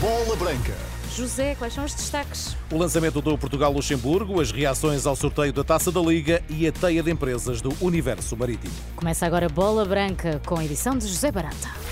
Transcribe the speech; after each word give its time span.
Bola 0.00 0.36
Branca. 0.36 0.74
José, 1.16 1.54
quais 1.54 1.72
são 1.72 1.84
os 1.84 1.94
destaques? 1.94 2.56
O 2.70 2.76
lançamento 2.76 3.22
do 3.22 3.38
Portugal-Luxemburgo, 3.38 4.40
as 4.40 4.50
reações 4.50 5.06
ao 5.06 5.14
sorteio 5.14 5.52
da 5.52 5.62
Taça 5.62 5.92
da 5.92 6.00
Liga 6.00 6.42
e 6.50 6.66
a 6.66 6.72
teia 6.72 7.02
de 7.02 7.10
empresas 7.10 7.60
do 7.60 7.72
Universo 7.80 8.36
Marítimo. 8.36 8.74
Começa 8.96 9.24
agora 9.24 9.48
Bola 9.48 9.84
Branca 9.84 10.42
com 10.44 10.58
a 10.58 10.64
edição 10.64 10.98
de 10.98 11.06
José 11.06 11.30
Barata. 11.30 11.83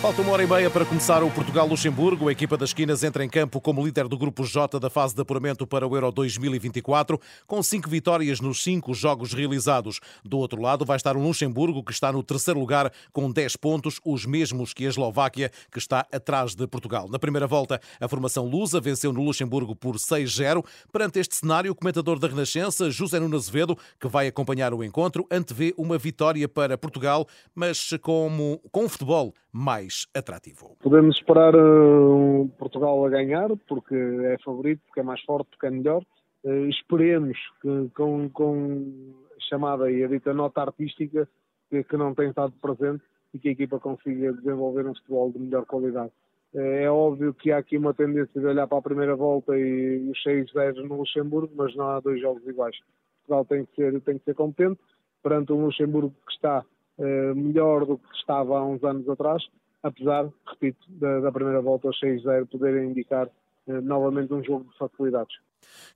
Falta 0.00 0.22
uma 0.22 0.30
hora 0.30 0.44
e 0.44 0.46
meia 0.46 0.70
para 0.70 0.84
começar 0.84 1.24
o 1.24 1.30
Portugal-Luxemburgo. 1.32 2.28
A 2.28 2.32
equipa 2.32 2.56
das 2.56 2.70
esquinas 2.70 3.02
entra 3.02 3.24
em 3.24 3.28
campo 3.28 3.60
como 3.60 3.84
líder 3.84 4.06
do 4.06 4.16
grupo 4.16 4.44
J 4.44 4.78
da 4.78 4.88
fase 4.88 5.12
de 5.12 5.20
apuramento 5.20 5.66
para 5.66 5.84
o 5.84 5.96
Euro 5.96 6.12
2024, 6.12 7.20
com 7.48 7.60
cinco 7.64 7.90
vitórias 7.90 8.40
nos 8.40 8.62
cinco 8.62 8.94
jogos 8.94 9.32
realizados. 9.32 9.98
Do 10.24 10.38
outro 10.38 10.62
lado 10.62 10.84
vai 10.84 10.96
estar 10.96 11.16
o 11.16 11.20
Luxemburgo, 11.20 11.82
que 11.82 11.90
está 11.90 12.12
no 12.12 12.22
terceiro 12.22 12.60
lugar 12.60 12.92
com 13.12 13.28
10 13.28 13.56
pontos, 13.56 13.98
os 14.04 14.24
mesmos 14.24 14.72
que 14.72 14.86
a 14.86 14.88
Eslováquia, 14.88 15.50
que 15.68 15.80
está 15.80 16.06
atrás 16.12 16.54
de 16.54 16.64
Portugal. 16.68 17.08
Na 17.10 17.18
primeira 17.18 17.48
volta, 17.48 17.80
a 18.00 18.06
formação 18.06 18.46
lusa 18.46 18.80
venceu 18.80 19.12
no 19.12 19.24
Luxemburgo 19.24 19.74
por 19.74 19.96
6-0. 19.96 20.64
Perante 20.92 21.18
este 21.18 21.34
cenário, 21.34 21.72
o 21.72 21.74
comentador 21.74 22.20
da 22.20 22.28
Renascença, 22.28 22.88
José 22.88 23.18
Nuno 23.18 23.36
Azevedo, 23.36 23.76
que 23.98 24.06
vai 24.06 24.28
acompanhar 24.28 24.72
o 24.72 24.84
encontro, 24.84 25.26
antevê 25.28 25.74
uma 25.76 25.98
vitória 25.98 26.48
para 26.48 26.78
Portugal, 26.78 27.26
mas 27.52 27.90
como, 28.00 28.60
com 28.70 28.88
futebol 28.88 29.34
mais 29.52 29.87
atrativo. 30.14 30.76
Podemos 30.80 31.16
esperar 31.16 31.54
uh, 31.54 32.48
Portugal 32.58 33.04
a 33.04 33.08
ganhar, 33.08 33.48
porque 33.68 33.94
é 33.94 34.36
favorito, 34.44 34.80
porque 34.86 35.00
é 35.00 35.02
mais 35.02 35.20
forte, 35.22 35.48
porque 35.50 35.66
é 35.66 35.70
melhor. 35.70 36.02
Uh, 36.44 36.68
esperemos 36.68 37.36
que 37.60 37.90
com, 37.94 38.28
com 38.30 39.14
a 39.36 39.40
chamada 39.48 39.90
e 39.90 40.04
a 40.04 40.08
dita 40.08 40.32
nota 40.32 40.62
artística 40.62 41.28
que, 41.68 41.82
que, 41.84 41.96
não 41.96 42.14
tem 42.14 42.28
estado 42.30 42.52
presente 42.60 43.02
e 43.34 43.38
que 43.38 43.48
a 43.48 43.52
equipa 43.52 43.78
consiga 43.78 44.32
desenvolver 44.32 44.86
um 44.86 44.94
futebol 44.94 45.32
de 45.32 45.38
melhor 45.38 45.66
qualidade. 45.66 46.12
Uh, 46.54 46.60
é 46.60 46.90
óbvio 46.90 47.34
que 47.34 47.50
há 47.50 47.58
aqui 47.58 47.76
uma 47.76 47.94
tendência 47.94 48.40
de 48.40 48.46
olhar 48.46 48.66
para 48.66 48.78
a 48.78 48.82
primeira 48.82 49.16
volta 49.16 49.56
e, 49.58 50.10
os 50.10 50.22
6-0 50.24 50.76
no 50.84 50.98
Luxemburgo, 50.98 51.52
mas 51.56 51.74
não 51.74 51.88
há 51.90 52.00
dois 52.00 52.20
jogos 52.20 52.46
iguais. 52.46 52.76
Portugal 53.26 53.44
tem 53.44 53.64
que 53.64 53.74
ser, 53.74 54.00
tem 54.02 54.18
que 54.18 54.24
ser 54.24 54.34
competente 54.34 54.80
perante 55.22 55.52
um 55.52 55.64
Luxemburgo 55.64 56.14
que 56.26 56.32
está 56.32 56.64
melhor 57.36 57.86
do 57.86 57.96
que 57.96 58.16
estava 58.16 58.58
há 58.58 58.64
uns 58.64 58.82
anos 58.82 59.08
atrás 59.08 59.40
apesar, 59.82 60.28
repito, 60.46 60.84
da, 60.88 61.20
da 61.20 61.32
primeira 61.32 61.60
volta 61.60 61.88
aos 61.88 62.00
6-0 62.00 62.46
poderem 62.48 62.90
indicar 62.90 63.28
eh, 63.66 63.80
novamente 63.80 64.32
um 64.32 64.42
jogo 64.42 64.70
de 64.70 64.78
facilidades. 64.78 65.36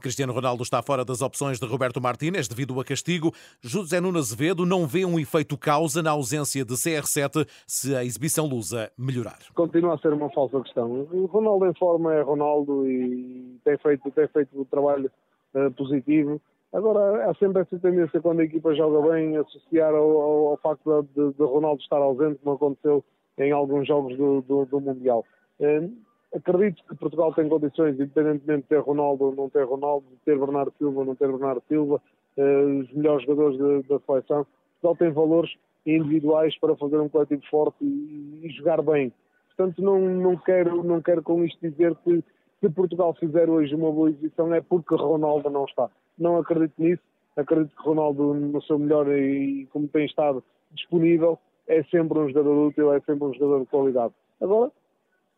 Cristiano 0.00 0.32
Ronaldo 0.32 0.62
está 0.62 0.82
fora 0.82 1.04
das 1.04 1.22
opções 1.22 1.58
de 1.58 1.66
Roberto 1.66 2.00
Martínez 2.00 2.48
devido 2.48 2.78
a 2.80 2.84
castigo. 2.84 3.32
José 3.60 4.00
Nuno 4.00 4.18
Azevedo 4.18 4.66
não 4.66 4.86
vê 4.86 5.04
um 5.04 5.18
efeito 5.18 5.56
causa 5.56 6.02
na 6.02 6.10
ausência 6.10 6.64
de 6.64 6.74
CR7 6.74 7.46
se 7.66 7.94
a 7.94 8.04
exibição 8.04 8.46
lusa 8.46 8.90
melhorar. 8.98 9.38
Continua 9.54 9.94
a 9.94 9.98
ser 9.98 10.12
uma 10.12 10.30
falsa 10.30 10.60
questão. 10.60 11.08
O 11.10 11.26
Ronaldo 11.26 11.66
em 11.66 11.74
forma 11.74 12.12
é 12.14 12.22
Ronaldo 12.22 12.86
e 12.86 13.58
tem 13.64 13.78
feito, 13.78 14.10
tem 14.10 14.28
feito 14.28 14.60
um 14.60 14.64
trabalho 14.64 15.10
uh, 15.54 15.70
positivo. 15.72 16.40
Agora, 16.72 17.30
há 17.30 17.34
sempre 17.34 17.62
essa 17.62 17.78
tendência 17.78 18.20
quando 18.20 18.40
a 18.40 18.44
equipa 18.44 18.74
joga 18.74 19.12
bem 19.12 19.36
associar 19.36 19.92
ao, 19.94 20.20
ao, 20.20 20.46
ao 20.48 20.56
facto 20.56 21.06
de, 21.14 21.32
de 21.34 21.42
Ronaldo 21.42 21.82
estar 21.82 21.98
ausente, 21.98 22.40
como 22.42 22.56
aconteceu 22.56 23.04
em 23.38 23.52
alguns 23.52 23.86
jogos 23.86 24.16
do, 24.16 24.42
do, 24.42 24.64
do 24.66 24.80
Mundial. 24.80 25.24
Eh, 25.60 25.88
acredito 26.34 26.82
que 26.88 26.96
Portugal 26.96 27.32
tem 27.34 27.48
condições, 27.48 27.94
independentemente 27.94 28.62
de 28.62 28.68
ter 28.68 28.80
Ronaldo 28.80 29.24
ou 29.24 29.34
não 29.34 29.48
ter 29.48 29.64
Ronaldo, 29.64 30.06
de 30.10 30.16
ter 30.24 30.38
Bernardo 30.38 30.72
Silva 30.78 31.00
ou 31.00 31.04
não 31.06 31.14
ter 31.14 31.28
Bernardo 31.28 31.62
Silva, 31.68 32.00
eh, 32.36 32.62
os 32.64 32.92
melhores 32.92 33.24
jogadores 33.26 33.86
da 33.86 33.98
seleção. 34.00 34.46
Portugal 34.80 34.96
tem 34.96 35.10
valores 35.10 35.52
individuais 35.86 36.56
para 36.58 36.76
fazer 36.76 36.98
um 36.98 37.08
coletivo 37.08 37.42
forte 37.50 37.84
e, 37.84 38.40
e 38.42 38.50
jogar 38.50 38.82
bem. 38.82 39.12
Portanto, 39.56 39.82
não, 39.82 40.00
não, 40.00 40.36
quero, 40.36 40.82
não 40.82 41.02
quero 41.02 41.22
com 41.22 41.44
isto 41.44 41.58
dizer 41.60 41.94
que 41.96 42.22
se 42.60 42.70
Portugal 42.70 43.14
fizer 43.14 43.50
hoje 43.50 43.74
uma 43.74 43.90
boa 43.90 44.10
exibição 44.10 44.52
é 44.54 44.60
porque 44.60 44.94
Ronaldo 44.94 45.50
não 45.50 45.64
está. 45.64 45.90
Não 46.18 46.36
acredito 46.36 46.74
nisso. 46.78 47.02
Acredito 47.36 47.74
que 47.74 47.82
Ronaldo, 47.82 48.34
no 48.34 48.62
seu 48.62 48.78
melhor 48.78 49.08
e 49.08 49.66
como 49.72 49.88
tem 49.88 50.04
estado 50.04 50.44
disponível, 50.72 51.38
é 51.66 51.82
sempre 51.84 52.18
um 52.18 52.28
jogador 52.28 52.68
útil, 52.68 52.92
é 52.92 53.00
sempre 53.00 53.24
um 53.24 53.34
jogador 53.34 53.60
de 53.60 53.66
qualidade. 53.66 54.14
Agora, 54.40 54.70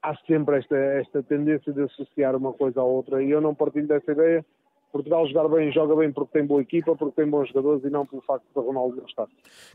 há 0.02 0.14
sempre 0.26 0.58
esta, 0.58 0.76
esta 0.76 1.22
tendência 1.22 1.72
de 1.72 1.82
associar 1.82 2.36
uma 2.36 2.52
coisa 2.52 2.80
à 2.80 2.84
outra 2.84 3.22
e 3.22 3.30
eu 3.30 3.40
não 3.40 3.54
partilho 3.54 3.86
dessa 3.86 4.12
ideia. 4.12 4.44
Portugal 4.94 5.26
jogar 5.26 5.48
bem, 5.48 5.72
joga 5.72 5.96
bem 5.96 6.12
porque 6.12 6.38
tem 6.38 6.46
boa 6.46 6.62
equipa, 6.62 6.94
porque 6.94 7.20
tem 7.20 7.28
bons 7.28 7.48
jogadores 7.48 7.82
e 7.82 7.90
não 7.90 8.06
pelo 8.06 8.22
facto 8.22 8.44
de 8.54 8.60
Ronaldo 8.64 8.94
não 8.94 9.04
estar. 9.06 9.26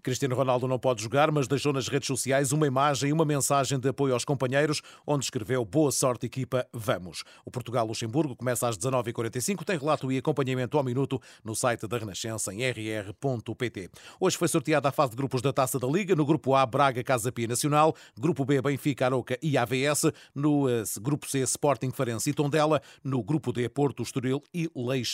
Cristiano 0.01 0.33
Ronaldo 0.33 0.65
não 0.65 0.79
pode 0.79 1.03
jogar, 1.03 1.29
mas 1.29 1.45
deixou 1.45 1.73
nas 1.73 1.89
redes 1.89 2.07
sociais 2.07 2.53
uma 2.53 2.65
imagem 2.65 3.09
e 3.09 3.13
uma 3.13 3.25
mensagem 3.25 3.77
de 3.77 3.89
apoio 3.89 4.13
aos 4.13 4.23
companheiros, 4.23 4.81
onde 5.05 5.25
escreveu 5.25 5.65
Boa 5.65 5.91
sorte, 5.91 6.25
equipa, 6.25 6.65
vamos. 6.71 7.25
O 7.45 7.51
Portugal-Luxemburgo 7.51 8.33
começa 8.33 8.65
às 8.65 8.77
19h45, 8.77 9.65
tem 9.65 9.77
relato 9.77 10.09
e 10.09 10.17
acompanhamento 10.17 10.77
ao 10.77 10.85
minuto 10.85 11.19
no 11.43 11.53
site 11.53 11.85
da 11.85 11.97
Renascença 11.97 12.53
em 12.53 12.61
rr.pt. 12.61 13.89
Hoje 14.21 14.37
foi 14.37 14.47
sorteada 14.47 14.87
a 14.87 14.91
fase 14.93 15.11
de 15.11 15.17
grupos 15.17 15.41
da 15.41 15.51
Taça 15.51 15.77
da 15.77 15.87
Liga, 15.87 16.15
no 16.15 16.25
grupo 16.25 16.55
A, 16.55 16.65
Braga, 16.65 17.03
Casa 17.03 17.29
Pia 17.29 17.45
Nacional, 17.45 17.93
grupo 18.17 18.45
B, 18.45 18.61
Benfica, 18.61 19.07
Aroca 19.07 19.37
e 19.43 19.57
AVS, 19.57 20.13
no 20.33 20.69
eh, 20.69 20.83
grupo 21.01 21.29
C, 21.29 21.39
Sporting, 21.39 21.91
Farense 21.91 22.29
e 22.29 22.33
Tondela, 22.33 22.81
no 23.03 23.21
grupo 23.21 23.51
D, 23.51 23.67
Porto, 23.67 24.01
Estoril 24.01 24.41
e 24.53 24.71
Leixões. 24.73 25.08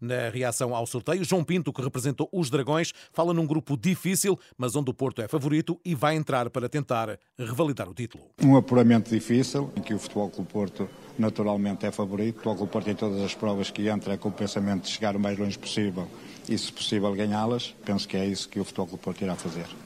Na 0.00 0.28
reação 0.30 0.74
ao 0.74 0.86
sorteio, 0.86 1.24
João 1.24 1.44
Pinto, 1.44 1.72
que 1.72 1.82
representou 1.82 2.28
os 2.32 2.50
Dragões, 2.50 2.92
fala 3.12 3.34
num 3.34 3.46
grupo 3.46 3.76
difícil, 3.76 4.38
mas 4.56 4.76
onde 4.76 4.90
o 4.90 4.94
Porto 4.94 5.22
é 5.22 5.28
favorito 5.28 5.80
e 5.84 5.94
vai 5.94 6.16
entrar 6.16 6.50
para 6.50 6.68
tentar 6.68 7.18
revalidar 7.38 7.88
o 7.88 7.94
título. 7.94 8.24
Um 8.42 8.56
apuramento 8.56 9.10
difícil, 9.10 9.70
em 9.76 9.80
que 9.80 9.94
o 9.94 9.98
Futebol 9.98 10.30
Clube 10.30 10.50
Porto 10.50 10.88
naturalmente 11.18 11.86
é 11.86 11.90
favorito. 11.90 12.36
O 12.36 12.38
Futebol 12.38 12.56
Clube 12.56 12.72
Porto 12.72 12.84
tem 12.84 12.94
todas 12.94 13.20
as 13.22 13.34
provas 13.34 13.70
que 13.70 13.88
entra 13.88 14.16
com 14.18 14.28
o 14.28 14.32
pensamento 14.32 14.84
de 14.84 14.90
chegar 14.90 15.16
o 15.16 15.20
mais 15.20 15.38
longe 15.38 15.58
possível 15.58 16.08
e, 16.48 16.56
se 16.56 16.72
possível, 16.72 17.12
ganhá-las. 17.14 17.74
Penso 17.84 18.06
que 18.06 18.16
é 18.16 18.26
isso 18.26 18.48
que 18.48 18.60
o 18.60 18.64
Futebol 18.64 18.86
Clube 18.86 19.02
Porto 19.02 19.22
irá 19.22 19.34
fazer. 19.34 19.85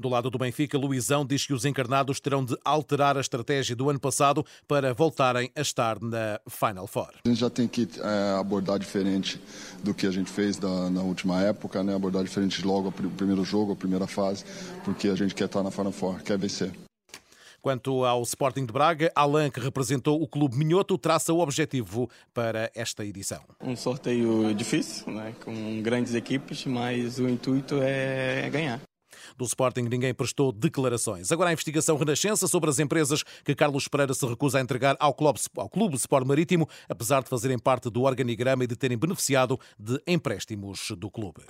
Do 0.00 0.08
lado 0.08 0.30
do 0.30 0.38
Benfica, 0.38 0.78
Luizão 0.78 1.26
diz 1.26 1.44
que 1.44 1.52
os 1.52 1.66
encarnados 1.66 2.20
terão 2.20 2.42
de 2.42 2.56
alterar 2.64 3.18
a 3.18 3.20
estratégia 3.20 3.76
do 3.76 3.90
ano 3.90 4.00
passado 4.00 4.42
para 4.66 4.94
voltarem 4.94 5.50
a 5.54 5.60
estar 5.60 6.00
na 6.00 6.40
Final 6.48 6.86
Four. 6.86 7.10
A 7.22 7.28
gente 7.28 7.38
já 7.38 7.50
tem 7.50 7.68
que 7.68 7.86
é, 7.98 8.38
abordar 8.40 8.78
diferente 8.78 9.38
do 9.84 9.92
que 9.92 10.06
a 10.06 10.10
gente 10.10 10.30
fez 10.30 10.56
da, 10.56 10.88
na 10.88 11.02
última 11.02 11.42
época, 11.42 11.84
né? 11.84 11.94
abordar 11.94 12.24
diferente 12.24 12.64
logo 12.64 12.88
o 12.88 13.10
primeiro 13.10 13.44
jogo, 13.44 13.74
a 13.74 13.76
primeira 13.76 14.06
fase, 14.06 14.42
porque 14.86 15.06
a 15.06 15.14
gente 15.14 15.34
quer 15.34 15.44
estar 15.44 15.62
na 15.62 15.70
Final 15.70 15.92
Four, 15.92 16.22
quer 16.22 16.38
vencer. 16.38 16.72
Quanto 17.60 18.06
ao 18.06 18.22
Sporting 18.22 18.64
de 18.64 18.72
Braga, 18.72 19.12
Alain, 19.14 19.50
que 19.50 19.60
representou 19.60 20.22
o 20.22 20.26
clube 20.26 20.56
minhoto, 20.56 20.96
traça 20.96 21.30
o 21.30 21.40
objetivo 21.40 22.08
para 22.32 22.70
esta 22.74 23.04
edição. 23.04 23.42
Um 23.60 23.76
sorteio 23.76 24.54
difícil, 24.54 25.12
né? 25.12 25.34
com 25.44 25.82
grandes 25.82 26.14
equipes, 26.14 26.64
mas 26.64 27.18
o 27.18 27.28
intuito 27.28 27.78
é 27.82 28.48
ganhar. 28.48 28.80
Do 29.40 29.46
Sporting 29.46 29.84
ninguém 29.84 30.12
prestou 30.12 30.52
declarações. 30.52 31.32
Agora 31.32 31.48
a 31.48 31.52
investigação 31.54 31.96
renascença 31.96 32.46
sobre 32.46 32.68
as 32.68 32.78
empresas 32.78 33.22
que 33.42 33.54
Carlos 33.54 33.88
Pereira 33.88 34.12
se 34.12 34.26
recusa 34.26 34.58
a 34.58 34.60
entregar 34.60 34.98
ao 35.00 35.14
Clube, 35.14 35.40
ao 35.56 35.66
Clube 35.66 35.96
Sport 35.96 36.26
Marítimo, 36.26 36.68
apesar 36.86 37.22
de 37.22 37.30
fazerem 37.30 37.58
parte 37.58 37.88
do 37.88 38.02
organigrama 38.02 38.64
e 38.64 38.66
de 38.66 38.76
terem 38.76 38.98
beneficiado 38.98 39.58
de 39.78 39.98
empréstimos 40.06 40.90
do 40.90 41.10
clube. 41.10 41.40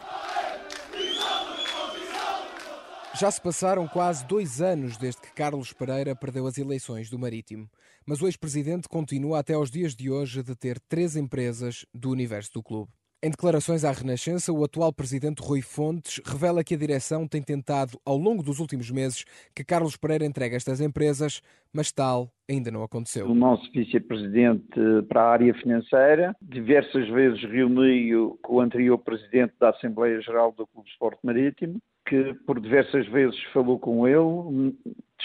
Já 3.19 3.29
se 3.29 3.41
passaram 3.41 3.89
quase 3.89 4.25
dois 4.25 4.61
anos 4.61 4.97
desde 4.97 5.23
que 5.23 5.33
Carlos 5.33 5.73
Pereira 5.73 6.15
perdeu 6.15 6.47
as 6.47 6.59
eleições 6.59 7.11
do 7.11 7.19
Marítimo. 7.19 7.69
Mas 8.07 8.23
o 8.23 8.29
ex-presidente 8.29 8.89
continua 8.89 9.41
até 9.41 9.55
aos 9.55 9.69
dias 9.69 9.97
de 9.97 10.09
hoje 10.09 10.39
a 10.39 10.43
deter 10.45 10.79
três 10.89 11.17
empresas 11.17 11.85
do 11.93 12.09
universo 12.11 12.53
do 12.53 12.63
clube. 12.63 12.93
Em 13.23 13.29
declarações 13.29 13.85
à 13.85 13.93
Renascença, 13.93 14.51
o 14.51 14.65
atual 14.65 14.91
presidente 14.95 15.43
Rui 15.43 15.61
Fontes 15.61 16.23
revela 16.25 16.65
que 16.65 16.75
a 16.75 16.79
direção 16.79 17.29
tem 17.29 17.43
tentado, 17.43 18.01
ao 18.03 18.17
longo 18.17 18.43
dos 18.43 18.61
últimos 18.61 18.91
meses, 18.91 19.27
que 19.55 19.63
Carlos 19.63 19.95
Pereira 19.95 20.25
entregue 20.25 20.57
estas 20.57 20.81
empresas, 20.81 21.43
mas 21.71 21.93
tal 21.93 22.33
ainda 22.49 22.71
não 22.71 22.83
aconteceu. 22.83 23.27
O 23.27 23.35
nosso 23.35 23.71
vice-presidente 23.73 24.65
para 25.07 25.21
a 25.21 25.33
área 25.33 25.53
financeira 25.53 26.35
diversas 26.41 27.07
vezes 27.11 27.43
reuniu 27.43 28.39
com 28.41 28.55
o 28.55 28.61
anterior 28.63 28.97
presidente 28.97 29.53
da 29.61 29.69
Assembleia 29.69 30.19
Geral 30.23 30.53
do 30.53 30.67
Clube 30.69 30.89
Esporte 30.89 31.19
Marítimo, 31.23 31.79
que 32.09 32.33
por 32.47 32.59
diversas 32.59 33.07
vezes 33.09 33.39
falou 33.53 33.79
com 33.79 34.09
ele. 34.09 34.75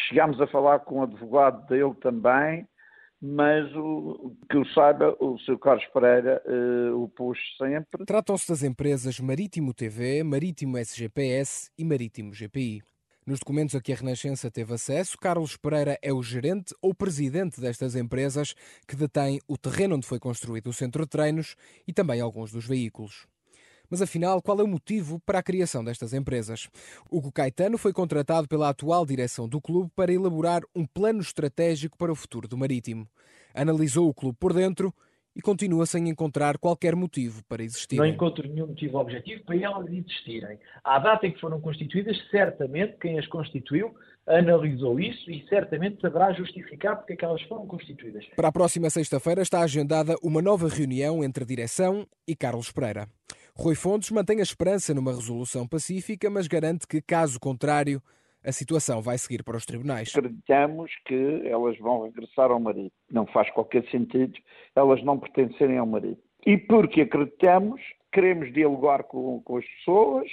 Chegámos 0.09 0.41
a 0.41 0.47
falar 0.47 0.79
com 0.79 0.99
o 0.99 1.03
advogado 1.03 1.65
dele 1.67 1.93
também 2.01 2.67
mas 3.25 3.75
o, 3.75 4.35
que 4.49 4.57
eu 4.57 4.65
saiba, 4.67 5.15
o 5.19 5.37
Sr. 5.39 5.57
Carlos 5.57 5.85
Pereira 5.87 6.41
uh, 6.45 7.03
o 7.03 7.09
pôs 7.09 7.39
sempre. 7.57 8.05
Tratam-se 8.05 8.47
das 8.47 8.61
empresas 8.61 9.19
Marítimo 9.19 9.73
TV, 9.73 10.23
Marítimo 10.23 10.77
SGPS 10.77 11.71
e 11.77 11.83
Marítimo 11.83 12.31
GPI. 12.31 12.83
Nos 13.25 13.39
documentos 13.39 13.73
a 13.73 13.81
que 13.81 13.91
a 13.91 13.95
Renascença 13.95 14.51
teve 14.51 14.75
acesso, 14.75 15.17
Carlos 15.17 15.57
Pereira 15.57 15.97
é 16.03 16.13
o 16.13 16.21
gerente 16.21 16.75
ou 16.79 16.93
presidente 16.93 17.59
destas 17.59 17.95
empresas 17.95 18.53
que 18.87 18.95
detém 18.95 19.39
o 19.47 19.57
terreno 19.57 19.95
onde 19.95 20.05
foi 20.05 20.19
construído 20.19 20.67
o 20.67 20.73
centro 20.73 21.03
de 21.03 21.09
treinos 21.09 21.55
e 21.87 21.93
também 21.93 22.21
alguns 22.21 22.51
dos 22.51 22.67
veículos. 22.67 23.25
Mas 23.95 24.01
afinal, 24.01 24.41
qual 24.41 24.59
é 24.59 24.63
o 24.63 24.67
motivo 24.67 25.21
para 25.25 25.39
a 25.39 25.41
criação 25.41 25.81
destas 25.81 26.13
empresas? 26.13 26.67
Hugo 27.09 27.31
Caetano 27.31 27.77
foi 27.77 27.93
contratado 27.93 28.45
pela 28.45 28.67
atual 28.67 29.05
direção 29.05 29.47
do 29.47 29.61
clube 29.61 29.89
para 29.95 30.11
elaborar 30.11 30.63
um 30.75 30.85
plano 30.85 31.21
estratégico 31.21 31.97
para 31.97 32.11
o 32.11 32.15
futuro 32.15 32.45
do 32.45 32.57
Marítimo. 32.57 33.07
Analisou 33.53 34.09
o 34.09 34.13
clube 34.13 34.35
por 34.37 34.51
dentro 34.51 34.93
e 35.33 35.41
continua 35.41 35.85
sem 35.85 36.09
encontrar 36.09 36.57
qualquer 36.57 36.93
motivo 36.93 37.41
para 37.47 37.63
existir. 37.63 37.95
Não 37.95 38.05
encontro 38.05 38.45
nenhum 38.45 38.67
motivo 38.67 38.97
objetivo 38.97 39.45
para 39.45 39.55
elas 39.55 39.87
existirem. 39.87 40.59
À 40.83 40.99
data 40.99 41.25
em 41.25 41.31
que 41.31 41.39
foram 41.39 41.61
constituídas, 41.61 42.17
certamente 42.29 42.97
quem 42.99 43.17
as 43.17 43.27
constituiu 43.27 43.95
analisou 44.27 44.99
isso 44.99 45.31
e 45.31 45.45
certamente 45.47 46.01
saberá 46.01 46.33
justificar 46.33 46.97
porque 46.97 47.13
é 47.13 47.15
que 47.15 47.23
elas 47.23 47.41
foram 47.43 47.65
constituídas. 47.65 48.25
Para 48.35 48.49
a 48.49 48.51
próxima 48.51 48.89
sexta-feira 48.89 49.41
está 49.41 49.61
agendada 49.61 50.17
uma 50.21 50.41
nova 50.41 50.67
reunião 50.67 51.23
entre 51.23 51.45
a 51.45 51.47
direção 51.47 52.05
e 52.27 52.35
Carlos 52.35 52.73
Pereira. 52.73 53.07
Rui 53.57 53.73
Fontes 53.73 54.11
mantém 54.11 54.39
a 54.39 54.43
esperança 54.43 54.93
numa 54.93 55.13
resolução 55.13 55.65
pacífica, 55.65 56.29
mas 56.29 56.45
garante 56.45 56.85
que, 56.85 57.01
caso 57.01 57.39
contrário, 57.39 58.01
a 58.43 58.51
situação 58.51 59.01
vai 59.01 59.17
seguir 59.17 59.43
para 59.43 59.55
os 59.55 59.65
tribunais. 59.65 60.09
Acreditamos 60.13 60.91
que 61.05 61.41
elas 61.45 61.77
vão 61.79 62.03
regressar 62.03 62.51
ao 62.51 62.59
marido. 62.59 62.91
Não 63.09 63.25
faz 63.25 63.49
qualquer 63.51 63.89
sentido 63.89 64.37
elas 64.75 65.03
não 65.03 65.17
pertencerem 65.17 65.77
ao 65.77 65.87
marido. 65.87 66.17
E 66.45 66.57
porque 66.57 67.01
acreditamos, 67.01 67.81
queremos 68.11 68.53
dialogar 68.53 69.03
com, 69.03 69.41
com 69.41 69.57
as 69.57 69.65
pessoas 69.65 70.29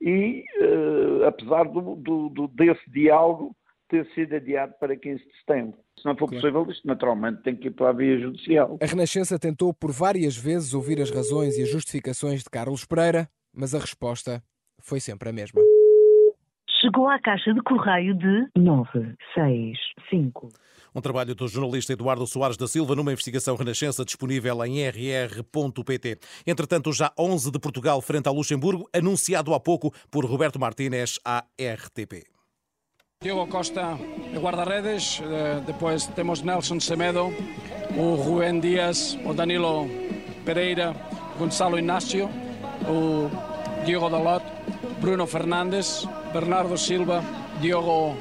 e, 0.00 0.44
uh, 0.60 1.26
apesar 1.26 1.64
do, 1.64 1.96
do, 1.96 2.28
do, 2.28 2.48
desse 2.48 2.88
diálogo 2.90 3.56
ter 3.88 4.06
sido 4.14 4.36
adiado 4.36 4.74
para 4.78 4.96
15 4.96 5.24
de 5.24 5.36
setembro. 5.38 5.78
Se 5.98 6.04
não 6.04 6.16
for 6.16 6.28
possível, 6.28 6.66
isto 6.70 6.86
naturalmente 6.86 7.42
tem 7.42 7.56
que 7.56 7.68
ir 7.68 7.70
para 7.72 7.88
a 7.90 7.92
via 7.92 8.18
judicial. 8.18 8.78
A 8.80 8.86
Renascença 8.86 9.38
tentou 9.38 9.74
por 9.74 9.90
várias 9.90 10.36
vezes 10.36 10.74
ouvir 10.74 11.00
as 11.00 11.10
razões 11.10 11.56
e 11.56 11.62
as 11.62 11.70
justificações 11.70 12.42
de 12.42 12.50
Carlos 12.50 12.84
Pereira, 12.84 13.28
mas 13.52 13.74
a 13.74 13.78
resposta 13.78 14.42
foi 14.80 15.00
sempre 15.00 15.30
a 15.30 15.32
mesma. 15.32 15.60
Chegou 16.80 17.08
à 17.08 17.18
caixa 17.18 17.52
de 17.52 17.60
correio 17.62 18.14
de 18.14 18.46
965. 18.56 20.48
Um 20.94 21.00
trabalho 21.00 21.34
do 21.34 21.48
jornalista 21.48 21.92
Eduardo 21.92 22.26
Soares 22.26 22.56
da 22.56 22.68
Silva 22.68 22.94
numa 22.94 23.12
investigação 23.12 23.56
renascença 23.56 24.04
disponível 24.04 24.64
em 24.64 24.86
rr.pt. 24.88 26.18
Entretanto, 26.46 26.92
já 26.92 27.12
11 27.18 27.50
de 27.50 27.58
Portugal 27.58 28.00
frente 28.00 28.28
ao 28.28 28.34
Luxemburgo, 28.34 28.88
anunciado 28.94 29.52
há 29.54 29.60
pouco 29.60 29.92
por 30.10 30.24
Roberto 30.24 30.58
Martínez 30.58 31.18
à 31.24 31.44
RTP. 31.60 32.37
Diego 33.20 33.48
Costa 33.48 33.98
de 34.32 34.38
guardaredes, 34.38 35.20
eh, 35.26 35.60
temos 36.14 36.44
Nelson 36.44 36.78
Semedo, 36.78 37.32
o 37.98 38.14
Rubén 38.14 38.60
Díaz, 38.60 39.18
o 39.26 39.34
Danilo 39.34 39.90
Pereira, 40.44 40.94
Gonzalo 41.36 41.76
Ignacio, 41.76 42.30
o 42.86 43.28
Diego 43.84 44.08
Dalot, 44.08 44.44
Bruno 45.00 45.26
Fernandes, 45.26 46.06
Bernardo 46.32 46.78
Silva, 46.78 47.20
Diogo, 47.60 48.14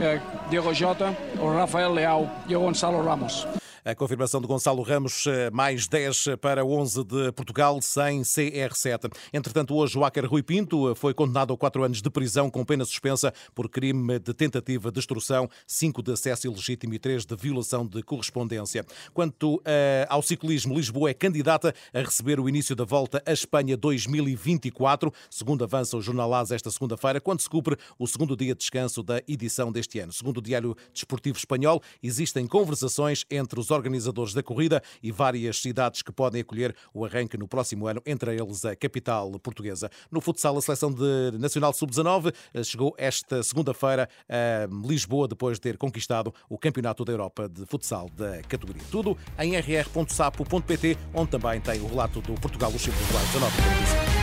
eh, 0.00 0.18
Diogo 0.50 0.74
Jota, 0.74 1.16
o 1.38 1.54
Rafael 1.54 1.94
Leao 1.94 2.28
e 2.48 2.56
o 2.56 2.60
Gonzalo 2.66 3.00
Ramos. 3.00 3.46
A 3.84 3.96
confirmação 3.96 4.40
de 4.40 4.46
Gonçalo 4.46 4.80
Ramos, 4.80 5.26
eh, 5.26 5.50
mais 5.50 5.88
10 5.88 6.36
para 6.40 6.64
11 6.64 7.02
de 7.02 7.32
Portugal, 7.32 7.82
sem 7.82 8.22
CR7. 8.22 9.10
Entretanto, 9.32 9.74
hoje 9.74 9.98
o 9.98 10.02
hacker 10.02 10.24
Rui 10.24 10.40
Pinto 10.40 10.88
eh, 10.88 10.94
foi 10.94 11.12
condenado 11.12 11.52
a 11.52 11.56
4 11.56 11.82
anos 11.82 12.00
de 12.00 12.08
prisão 12.08 12.48
com 12.48 12.64
pena 12.64 12.84
suspensa 12.84 13.34
por 13.56 13.68
crime 13.68 14.20
de 14.20 14.32
tentativa 14.32 14.92
de 14.92 15.00
extorsão, 15.00 15.50
5 15.66 16.00
de 16.00 16.12
acesso 16.12 16.46
ilegítimo 16.46 16.94
e 16.94 16.98
3 17.00 17.26
de 17.26 17.34
violação 17.34 17.84
de 17.84 18.04
correspondência. 18.04 18.86
Quanto 19.12 19.56
uh, 19.56 19.60
ao 20.08 20.22
ciclismo, 20.22 20.76
Lisboa 20.76 21.10
é 21.10 21.14
candidata 21.14 21.74
a 21.92 21.98
receber 21.98 22.38
o 22.38 22.48
início 22.48 22.76
da 22.76 22.84
volta 22.84 23.20
à 23.26 23.32
Espanha 23.32 23.76
2024, 23.76 25.12
segundo 25.28 25.64
avança 25.64 25.96
o 25.96 26.00
Jornal 26.00 26.32
AS 26.34 26.52
esta 26.52 26.70
segunda-feira, 26.70 27.20
quando 27.20 27.40
se 27.40 27.48
cumpre 27.48 27.76
o 27.98 28.06
segundo 28.06 28.36
dia 28.36 28.54
de 28.54 28.60
descanso 28.60 29.02
da 29.02 29.20
edição 29.26 29.72
deste 29.72 29.98
ano. 29.98 30.12
Segundo 30.12 30.38
o 30.38 30.42
Diário 30.42 30.76
Desportivo 30.94 31.36
Espanhol, 31.36 31.82
existem 32.00 32.46
conversações 32.46 33.24
entre 33.28 33.58
os 33.58 33.71
organizadores 33.72 34.34
da 34.34 34.42
corrida 34.42 34.82
e 35.02 35.10
várias 35.10 35.60
cidades 35.60 36.02
que 36.02 36.12
podem 36.12 36.42
acolher 36.42 36.74
o 36.94 37.04
arranque 37.04 37.36
no 37.36 37.48
próximo 37.48 37.86
ano, 37.86 38.02
entre 38.06 38.34
eles 38.34 38.64
a 38.64 38.76
capital 38.76 39.30
portuguesa. 39.40 39.90
No 40.10 40.20
futsal, 40.20 40.56
a 40.56 40.62
seleção 40.62 40.92
de 40.92 41.36
Nacional 41.38 41.72
Sub-19 41.72 42.34
eh, 42.54 42.62
chegou 42.62 42.94
esta 42.96 43.42
segunda-feira 43.42 44.08
a 44.28 44.68
Lisboa 44.86 45.26
depois 45.26 45.56
de 45.56 45.62
ter 45.62 45.76
conquistado 45.76 46.32
o 46.48 46.58
Campeonato 46.58 47.04
da 47.04 47.12
Europa 47.12 47.48
de 47.48 47.66
Futsal 47.66 48.08
da 48.16 48.42
categoria. 48.42 48.82
Tudo 48.90 49.16
em 49.38 49.56
rr.sapo.pt, 49.56 50.96
onde 51.14 51.30
também 51.30 51.60
tem 51.60 51.80
o 51.80 51.86
relato 51.86 52.20
do 52.20 52.34
Portugal-Luxemburgo 52.34 53.16
às 53.16 53.24
19h45. 53.28 54.21